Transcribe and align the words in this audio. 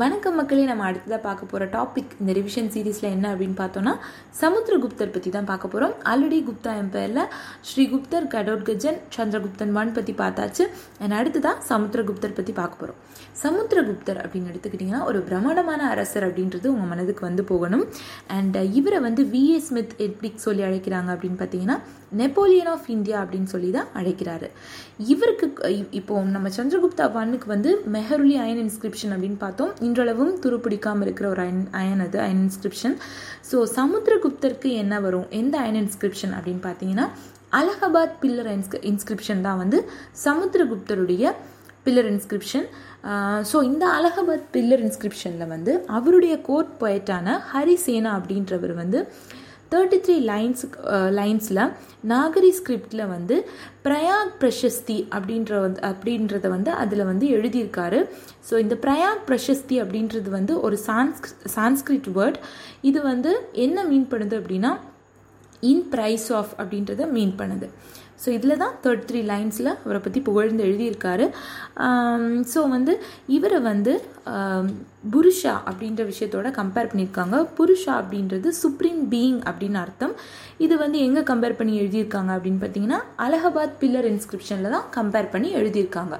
வணக்கம் 0.00 0.38
மக்களே 0.38 0.62
நம்ம 0.68 0.84
அடுத்ததாக 0.86 1.20
பார்க்க 1.24 1.48
போகிற 1.48 1.64
டாபிக் 1.74 2.12
இந்த 2.20 2.32
ரிவிஷன் 2.38 2.70
சீரீஸில் 2.74 3.08
என்ன 3.14 3.26
அப்படின்னு 3.32 3.56
பார்த்தோன்னா 3.58 3.92
சமுத்திரகுப்தர் 4.40 5.12
பற்றி 5.14 5.30
தான் 5.34 5.48
பார்க்க 5.50 5.70
போகிறோம் 5.72 5.92
ஆல்ரெடி 6.10 6.38
குப்தா 6.46 6.72
எம்பையரில் 6.82 7.20
ஸ்ரீகுப்தர் 7.70 8.26
கடோட்கஜன் 8.34 8.98
சந்திரகுப்தன் 9.16 9.74
ஒன் 9.80 9.92
பற்றி 9.98 10.12
பார்த்தாச்சு. 10.22 10.64
அண்ட் 11.02 11.16
அடுத்ததான் 11.18 11.60
சமுத்திரகுப்தர் 11.70 12.36
பற்றி 12.38 12.54
பார்க்க 12.60 12.80
போகிறோம் 12.80 13.00
சமுத்திரகுப்தர் 13.42 14.20
அப்படின்னு 14.22 14.50
எடுத்துக்கிட்டிங்கன்னா 14.52 15.02
ஒரு 15.10 15.20
பிரம்மாண்டமான 15.28 15.82
அரசர் 15.94 16.26
அப்படின்றது 16.28 16.66
உங்கள் 16.74 16.90
மனதுக்கு 16.92 17.24
வந்து 17.28 17.44
போகணும். 17.52 17.84
அண்ட் 18.38 18.58
இவரை 18.80 19.00
வந்து 19.08 19.24
விஏ 19.34 19.58
ஸ்மித் 19.68 19.94
எப்படி 20.06 20.30
சொல்லி 20.46 20.64
அழைக்கிறாங்க 20.70 21.10
அப்படின்னு 21.16 21.40
பார்த்தீங்கன்னா 21.42 21.78
நெப்போலியன் 22.22 22.72
ஆஃப் 22.72 22.88
இந்தியா 22.96 23.16
அப்படின்னு 23.22 23.48
சொல்லி 23.52 23.70
தான் 23.76 23.88
அழைக்கிறாரு. 24.00 24.48
இவருக்கு 25.12 25.46
இப்போ 26.00 26.22
நம்ம 26.34 26.48
சந்திரகுப்தா 26.58 27.06
ஒன்னுக்கு 27.20 27.48
வந்து 27.54 27.70
மெஹருலி 27.94 28.36
அயன் 28.42 28.60
இன்ஸ்கிரிப்ஷன் 28.64 29.14
அப்படின்னு 29.14 29.38
பார்த்தோம். 29.46 29.72
இன்றளவும் 29.84 30.32
துருப்பிடிக்காமல் 30.42 31.06
இருக்கிற 31.06 31.28
ஒரு 31.28 31.42
அயன் 31.42 31.64
அயன் 31.74 32.00
அது 32.00 32.18
அயன் 32.20 32.42
இன்ஸ்கிரிப்ஷன் 32.42 32.96
ஸோ 33.50 33.56
சமுத்திரகுப்தருக்கு 33.76 34.70
என்ன 34.74 34.94
வரும்? 35.00 35.26
எந்த 35.32 35.54
அயன் 35.58 35.80
இன்ஸ்கிரிப்ஷன் 35.82 36.34
அப்படின்னு 36.36 36.62
பார்த்தீங்கன்னா 36.64 37.06
அலகாபாத் 37.52 38.16
பில்லர் 38.20 38.50
இன்ஸ்கிரிப்ஷன் 38.84 39.40
தான் 39.40 39.58
வந்து 39.58 39.78
சமுத்திரகுப்தருடைய 40.24 41.24
பில்லர் 41.84 42.08
இன்ஸ்கிரிப்ஷன் 42.10 42.66
ஸோ 43.50 43.56
இந்த 43.62 43.84
அலகாபாத் 43.94 44.46
பில்லர் 44.52 44.82
இன்ஸ்கிரிப்ஷனில் 44.84 45.46
வந்து 45.46 45.72
அவருடைய 45.92 46.34
கோர்ட் 46.40 46.72
பொயட்டான 46.80 47.36
ஹரிசேனா 47.50 48.12
அப்படின்றவர் 48.18 48.74
வந்து 48.74 49.00
தேர்ட்டி 49.72 49.98
த்ரீ 50.04 50.16
லைன்ஸ் 50.30 50.64
லைன்ஸில் 51.18 51.62
நாகரி 52.12 52.50
ஸ்கிரிப்டில் 52.58 53.04
வந்து 53.06 53.36
பிரயாக் 53.86 54.32
பிரசஸ்தி 54.40 54.98
அப்படின்ற 55.16 55.60
வந்து 55.60 55.80
அப்படின்றத 55.90 56.48
வந்து 56.48 56.70
அதில் 56.82 57.08
வந்து 57.10 57.26
எழுதியிருக்காரு. 57.36 58.00
ஸோ 58.48 58.54
இந்த 58.64 58.76
பிரயாக் 58.86 59.22
பிரசஸ்தி 59.28 59.78
அப்படின்றது 59.84 60.30
வந்து 60.38 60.56
ஒரு 60.60 60.78
சான்ஸ் 60.88 61.20
சான்ஸ்கிரிட் 61.56 62.10
வேர்ட் 62.18 62.40
இது 62.90 63.02
வந்து 63.12 63.32
என்ன 63.66 63.86
மீன் 63.92 64.10
பண்ணுது 64.12 64.36
அப்படின்னா 64.40 64.72
இன் 65.72 65.84
ப்ரைஸ் 65.92 66.28
ஆஃப் 66.38 66.54
அப்படின்றத 66.60 67.10
மீன் 67.16 67.34
பண்ணுது. 67.40 67.68
ஸோ 68.22 68.28
இதில் 68.36 68.60
தான் 68.62 68.74
தேர்ட் 68.82 69.04
த்ரீ 69.08 69.20
லைன்ஸில் 69.30 69.70
அவரை 69.84 69.98
பற்றி 70.04 70.20
புகழ்ந்து 70.28 70.62
எழுதியிருக்காரு. 70.66 71.24
ஸோ 72.52 72.60
வந்து 72.74 72.92
இவரை 73.36 73.58
வந்து 73.70 73.92
புருஷா 75.14 75.54
அப்படின்ற 75.70 76.02
விஷயத்தோட 76.10 76.50
கம்பேர் 76.60 76.90
பண்ணியிருக்காங்க. 76.90 77.38
புருஷா 77.58 77.92
அப்படின்றது 78.02 78.50
சுப்ரீம் 78.62 79.02
பீயிங் 79.12 79.40
அப்படின்னு 79.50 79.80
அர்த்தம். 79.84 80.14
இது 80.66 80.74
வந்து 80.84 80.98
எங்கே 81.06 81.24
கம்பேர் 81.32 81.58
பண்ணி 81.60 81.74
எழுதியிருக்காங்க 81.82 82.32
அப்படின்னு 82.36 82.62
பார்த்தீங்கன்னா 82.64 83.00
அலகாபாத் 83.26 83.78
பில்லர் 83.82 84.10
இன்ஸ்கிரிப்ஷனில் 84.12 84.74
தான் 84.76 84.88
கம்பேர் 84.98 85.32
பண்ணி 85.34 85.50
எழுதியிருக்காங்க. 85.60 86.16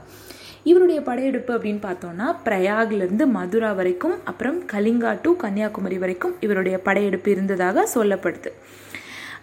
இவருடைய 0.71 1.01
படையெடுப்பு 1.09 1.53
அப்படின்னு 1.57 1.83
பார்த்தோம்னா 1.89 2.27
பிரயாக்லேருந்து 2.47 3.25
மதுரா 3.39 3.71
வரைக்கும் 3.81 4.17
அப்புறம் 4.31 4.59
கலிங்கா 4.75 5.11
டு 5.25 5.33
கன்னியாகுமரி 5.43 5.99
வரைக்கும் 6.05 6.37
இவருடைய 6.47 6.77
படையெடுப்பு 6.87 7.29
இருந்ததாக 7.35 7.87
சொல்லப்படுது. 7.97 8.53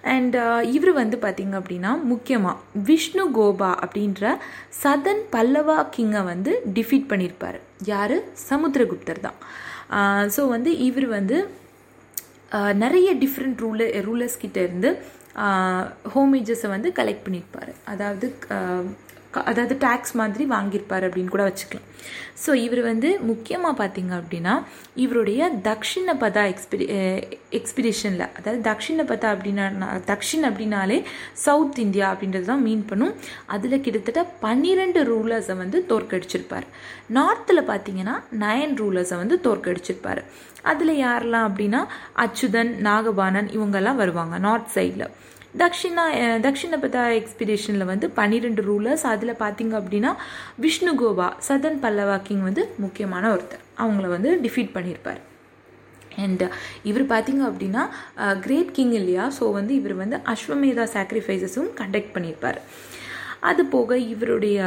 அண்ட் 0.04 0.36
uh, 0.36 0.62
இவர் 0.76 0.94
வந்து 0.94 1.18
பார்த்திங்க 1.18 1.56
அப்படின்னா 1.60 1.92
முக்கியமாக 2.04 2.82
விஷ்ணு 2.88 3.26
கோபா 3.32 3.72
அப்படின்ற 3.84 4.24
சதன் 4.82 5.24
பல்லவா 5.34 5.78
கிங்கை 5.96 6.22
வந்து 6.24 6.52
டிஃபீட் 6.74 7.10
பண்ணியிருப்பார் 7.12 7.60
யார்? 7.86 8.16
சமுத்திரகுப்தர் 8.50 9.26
தான். 9.28 9.38
ஸோ 10.36 10.42
வந்து 10.48 10.72
இவர் 10.88 11.08
வந்து 11.08 11.38
நிறைய 12.76 13.10
டிஃப்ரெண்ட் 13.24 13.62
ரூல 13.64 13.84
ரூலர்ஸ் 14.08 14.42
கிட்டேருந்து 14.44 14.90
ஹோமேஜஸை 16.14 16.70
வந்து 16.70 16.90
கலெக்ட் 16.92 17.26
பண்ணியிருப்பார் 17.26 17.72
அதாவது 17.86 18.28
அதாவது 19.50 19.76
டேக்ஸ் 19.86 20.14
மாதிரி 20.20 20.44
வாங்கியிருப்பார் 20.54 21.06
அப்படின்னு 21.08 21.34
கூட 21.36 21.44
வச்சுக்கலாம். 21.48 21.88
ஸோ 22.44 22.52
இவர் 22.66 22.82
வந்து 22.90 23.10
முக்கியமாக 23.30 23.76
பார்த்தீங்க 23.82 24.14
அப்படின்னா 24.20 24.54
இவருடைய 25.04 25.42
தக்ஷிண 25.68 26.16
பதா 26.24 26.44
எக்ஸ்பிடி 26.52 26.86
எக்ஸ்பிடிஷனில் 27.60 28.26
அதாவது 28.38 28.62
தக்ஷிண 28.70 29.06
பதா 29.12 29.30
அப்படின்னா 29.36 29.66
தக்ஷின் 30.12 30.48
அப்படின்னாலே 30.50 30.98
சவுத் 31.46 31.82
இந்தியா 31.86 32.08
அப்படின்றது 32.14 32.50
தான் 32.52 32.64
மீன் 32.68 32.86
பண்ணும். 32.92 33.16
அதில் 33.56 33.84
கிட்டத்தட்ட 33.88 34.24
பன்னிரெண்டு 34.46 35.02
ரூலர்ஸை 35.12 35.58
வந்து 35.64 35.80
தோற்கடிச்சிருப்பார். 35.92 36.68
நார்த்தில் 37.20 37.70
பார்த்தீங்கன்னா 37.72 38.16
நயன் 38.46 38.78
ரூலர்ஸை 38.84 39.18
வந்து 39.24 39.38
தோற்கடிச்சிருப்பார். 39.48 40.24
அதில் 40.72 40.94
யாரெல்லாம் 41.06 41.48
அப்படின்னா 41.50 41.84
அச்சுதன் 42.24 42.72
நாகபானன் 42.88 43.52
இவங்கெல்லாம் 43.58 44.02
வருவாங்க 44.02 44.36
நார்த் 44.48 44.74
சைடில் 44.76 45.08
தக்ஷிணா 45.60 46.04
தக்ஷிணபதா 46.38 47.02
எக்ஸ்பிடிஷனில் 47.20 47.86
வந்து 47.86 48.10
பன்னிரெண்டு 48.10 48.62
ரூலர்ஸ் 48.62 49.04
அதில் 49.04 49.34
பார்த்தீங்க 49.34 49.74
அப்படின்னா 49.82 50.16
விஷ்ணு 50.58 50.92
கோவா 51.02 51.34
சதன் 51.48 51.80
பல்லவா 51.80 52.22
கிங் 52.22 52.42
வந்து 52.42 52.70
முக்கியமான 52.78 53.36
ஒருத்தர். 53.36 53.64
அவங்கள 53.78 54.08
வந்து 54.08 54.40
டிஃபீட் 54.42 54.72
பண்ணியிருப்பார் 54.74 55.22
அண்ட் 56.18 56.44
இவர் 56.84 57.04
பார்த்தீங்க 57.04 57.44
அப்படின்னா 57.50 57.84
கிரேட் 58.42 58.72
கிங் 58.72 58.92
இல்லையா? 58.92 59.32
ஸோ 59.40 59.52
வந்து 59.52 59.76
இவர் 59.76 59.94
வந்து 59.94 60.18
அஸ்வமேதா 60.18 60.88
சாக்ரிஃபைசஸும் 60.94 61.70
கண்டக்ட் 61.78 62.16
பண்ணியிருப்பார் 62.16 62.60
அது 63.40 63.66
போக 63.66 63.98
இவருடைய 63.98 64.58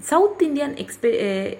சவுத் 0.00 0.42
இந்தியன் 0.42 0.76
எக்ஸ்பெ 0.76 1.08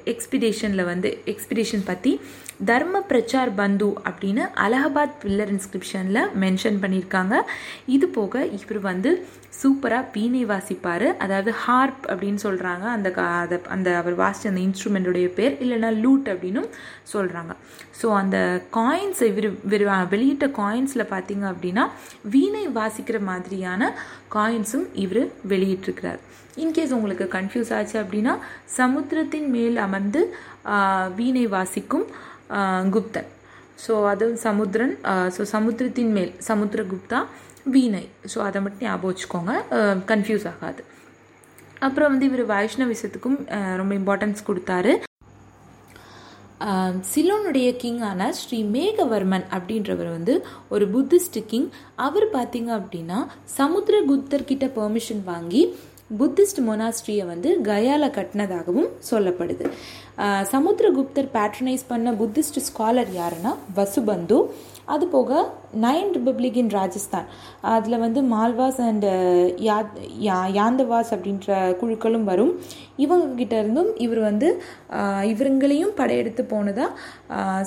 எக்ஸ்பிடேஷனில் 0.06 0.84
வந்து 0.84 1.18
எக்ஸ்பிடேஷன் 1.26 1.84
பற்றி 1.86 2.20
தர்ம 2.60 3.00
பிரச்சார் 3.10 3.50
பந்து 3.54 3.88
அப்படின்னு 4.08 4.44
அலகாபாத் 4.64 5.16
பில்லர் 5.22 5.50
இன்ஸ்கிரிப்ஷனில் 5.54 6.20
மென்ஷன் 6.42 6.78
பண்ணியிருக்காங்க. 6.82 7.34
இது 7.86 8.06
போக 8.08 8.44
இவர் 8.58 8.80
வந்து 8.90 9.10
சூப்பராக 9.60 10.10
வீணை 10.14 10.42
வாசிப்பார். 10.46 11.06
அதாவது 11.24 11.50
ஹார்ப் 11.64 12.02
அப்படின்னு 12.12 12.40
சொல்கிறாங்க 12.46 12.84
அந்த 12.96 13.08
அதை 13.42 13.58
அந்த 13.76 13.88
அவர் 14.00 14.16
வாசித்த 14.22 14.50
அந்த 14.52 14.62
இன்ஸ்ட்ருமெண்ட்டுடைய 14.68 15.28
பேர் 15.38 15.54
இல்லைனா 15.64 15.90
லூட் 16.04 16.28
அப்படின்னும் 16.34 16.70
சொல்கிறாங்க 17.12 17.52
ஸோ 18.00 18.06
அந்த 18.22 18.38
காயின்ஸ் 18.78 19.22
இவர் 19.30 19.48
வெளியிட்ட 20.14 20.48
காயின்ஸில் 20.62 21.10
பார்த்தீங்க 21.14 21.44
அப்படின்னா 21.52 21.86
வீணை 22.34 22.64
வாசிக்கிற 22.80 23.20
மாதிரியான 23.30 23.92
காயின்ஸும் 24.36 24.88
இவர் 25.04 25.22
வெளியிட்டிருக்கிறார். 25.52 26.20
இன்கேஸ் 26.64 26.92
உங்களுக்கு 26.96 27.24
கன்ஃபியூஸ் 27.36 27.72
ஆச்சு 27.78 27.96
அப்படின்னா 28.02 28.34
சமுத்திரத்தின் 28.76 29.48
மேல் 29.56 29.76
அமர்ந்து 29.76 30.20
வீணை 31.18 31.44
வாசிக்கும் 31.56 32.06
குப்தன். 32.94 33.30
ஸோ 33.84 33.94
அது 34.12 34.26
சமுத்திரன் 34.46 34.94
ஸோ 35.36 35.42
சமுத்திரத்தின் 35.54 36.12
மேல் 36.18 36.32
சமுத்திரகுப்தா 36.50 37.20
வீணை. 37.74 38.04
ஸோ 38.32 38.38
அதை 38.48 38.58
மட்டும் 38.64 38.84
ஞாபகம் 38.88 39.10
வச்சுக்கோங்க. 39.12 39.52
கன்ஃபியூஸ் 40.12 40.46
ஆகாது. 40.52 40.82
அப்புறம் 41.86 42.10
வந்து 42.12 42.28
இவர் 42.30 42.44
வைஷ்ணவிசத்துக்கும் 42.54 43.38
ரொம்ப 43.80 43.92
இம்பார்ட்டன்ஸ் 44.00 44.46
கொடுத்தாரு. 44.48 44.92
சிலோனுடைய 47.10 47.68
கிங்கான 47.80 48.28
ஸ்ரீ 48.38 48.58
மேகவர்மன் 48.76 49.44
அப்படின்றவர் 49.56 50.08
வந்து 50.14 50.34
ஒரு 50.74 50.84
புத்திஸ்ட் 50.94 51.38
கிங் 51.50 51.68
அவர் 52.06 52.26
பார்த்தீங்க 52.36 52.70
அப்படின்னா 52.78 53.18
சமுத்திரகுப்தர்கிட்ட 53.58 54.66
பெர்மிஷன் 54.78 55.22
வாங்கி 55.32 55.62
புத்திஸ்ட் 56.20 56.58
மொனாஸ்ட்ரியை 56.66 57.24
வந்து 57.30 57.50
கயால 57.68 58.04
கட்டினதாகவும் 58.16 58.90
சொல்லப்படுது. 59.10 59.64
சமுத்திரகுப்தர் 60.52 61.28
பேட்ரனைஸ் 61.36 61.84
பண்ண 61.88 62.12
புத்திஸ்ட் 62.20 62.58
ஸ்காலர் 62.68 63.10
யாருன்னா 63.20 63.52
வசுபந்து. 63.78 64.38
அது 64.94 65.04
போக 65.14 65.30
நயன் 65.84 66.12
ரிபப்ளிக் 66.16 66.58
இன் 66.62 66.70
ராஜஸ்தான். 66.76 67.26
அதில் 67.72 68.02
வந்து 68.04 68.20
மால்வாஸ் 68.34 68.78
அண்ட் 68.88 69.06
யா 69.68 70.36
யாந்தவாஸ் 70.58 71.10
அப்படின்ற 71.16 71.58
குழுக்களும் 71.80 72.28
வரும். 72.30 72.52
இவங்க 73.04 73.26
கிட்ட 73.40 73.54
இருந்தும் 73.62 73.90
இவர் 74.04 74.22
வந்து 74.28 74.50
இவருங்களையும் 75.32 75.96
படையெடுத்து 76.00 76.44
போனதாக 76.44 76.92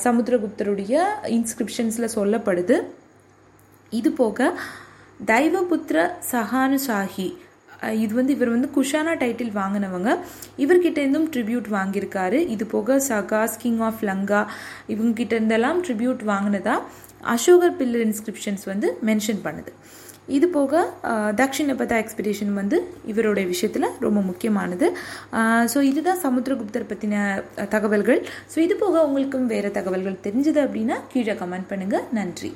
சமுத்திரகுப்தருடைய 0.05 1.03
இன்ஸ்கிரிப்ஷன்ஸில் 1.37 2.13
சொல்லப்படுது. 2.17 2.77
இது 3.99 4.11
போக 4.21 4.53
தெய்வபுத்திர 5.33 6.09
சஹானுசாஹி 6.31 7.29
இது 8.03 8.13
வந்து 8.19 8.33
இவர் 8.37 8.53
வந்து 8.55 8.69
குஷானா 8.77 9.13
டைட்டில் 9.23 9.53
வாங்கினவங்க. 9.61 10.09
இவர்கிட்ட 10.63 10.97
இருந்தும் 11.03 11.29
ட்ரிபியூட் 11.35 11.69
வாங்கியிருக்காரு. 11.77 12.39
இது 12.55 12.65
போக 12.75 12.99
சகாஸ் 13.09 13.55
கிங் 13.63 13.81
ஆஃப் 13.89 14.03
லங்கா 14.09 14.41
இவங்ககிட்ட 14.95 15.33
இருந்தெல்லாம் 15.39 15.81
ட்ரிபியூட் 15.87 16.23
வாங்கினதா 16.33 16.75
அசோகர் 17.35 17.77
பில்லர் 17.79 18.05
இன்ஸ்கிரிப்ஷன்ஸ் 18.07 18.65
வந்து 18.71 18.89
மென்ஷன் 19.09 19.41
பண்ணுது. 19.47 19.73
இது 20.37 20.47
போக 20.55 20.81
தக்ஷிணபதா 21.41 21.95
எக்ஸ்பிடிஷன் 22.03 22.53
வந்து 22.59 22.77
இவருடைய 23.11 23.45
விஷயத்தில் 23.53 23.87
ரொம்ப 24.05 24.19
முக்கியமானது. 24.29 24.87
ஸோ 25.73 25.81
இதுதான் 25.91 26.23
சமுத்திரகுப்தர் 26.25 26.89
பற்றின 26.91 27.23
தகவல்கள். 27.75 28.21
ஸோ 28.53 28.57
இது 28.67 28.77
போக 28.83 29.05
உங்களுக்கும் 29.09 29.51
வேறு 29.53 29.71
தகவல்கள் 29.79 30.23
தெரிஞ்சது 30.27 30.61
அப்படின்னா 30.65 30.97
கீழே 31.13 31.35
கமெண்ட் 31.43 31.71
பண்ணுங்கள் 31.71 32.07
நன்றி. 32.19 32.51